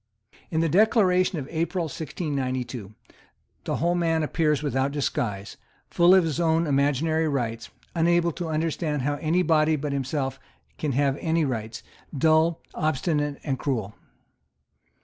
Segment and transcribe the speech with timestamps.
[0.49, 2.95] In the Declaration of April 1692
[3.65, 5.57] the whole man appears without disguise,
[5.91, 10.39] full of his own imaginary rights, unable to understand how any body but himself
[10.79, 11.83] can have any rights,
[12.17, 13.93] dull, obstinate and cruel.